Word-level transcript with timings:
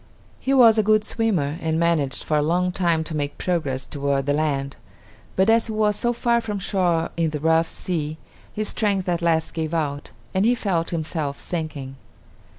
He 0.39 0.51
was 0.51 0.79
a 0.79 0.81
good 0.81 1.03
swimmer, 1.03 1.59
and 1.61 1.79
managed 1.79 2.23
for 2.23 2.35
a 2.35 2.41
long 2.41 2.71
time 2.71 3.03
to 3.03 3.15
make 3.15 3.37
progress 3.37 3.85
toward 3.85 4.25
the 4.25 4.33
land; 4.33 4.77
but 5.35 5.47
as 5.47 5.67
he 5.67 5.73
was 5.73 5.95
so 5.95 6.11
far 6.11 6.41
from 6.41 6.57
shore 6.57 7.11
in 7.15 7.29
the 7.29 7.39
rough 7.39 7.69
sea, 7.69 8.17
his 8.51 8.67
strength 8.69 9.07
at 9.07 9.21
last 9.21 9.53
gave 9.53 9.75
out 9.75 10.09
and 10.33 10.43
he 10.43 10.55
felt 10.55 10.89
himself 10.89 11.39
sinking. 11.39 11.97